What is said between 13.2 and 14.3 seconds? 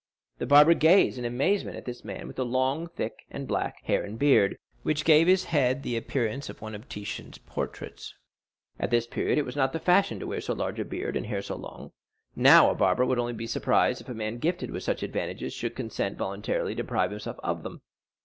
be surprised if a